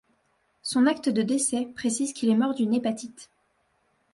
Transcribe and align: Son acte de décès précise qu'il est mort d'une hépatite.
Son 0.63 0.87
acte 0.87 1.09
de 1.09 1.21
décès 1.21 1.67
précise 1.75 2.11
qu'il 2.13 2.29
est 2.29 2.35
mort 2.35 2.55
d'une 2.55 2.73
hépatite. 2.73 3.29